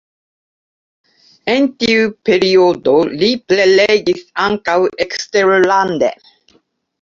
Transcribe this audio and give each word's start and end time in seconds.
En 1.51 1.67
tiu 1.83 2.07
periodo 2.29 2.95
li 3.25 3.29
prelegis 3.53 4.25
ankaŭ 4.47 4.79
eksterlande. 5.07 6.11